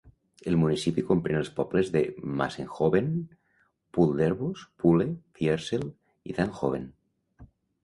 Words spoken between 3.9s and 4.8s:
Pulderbos,